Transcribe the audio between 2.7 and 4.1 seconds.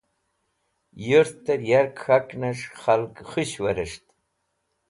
khalg khush werẽs̃h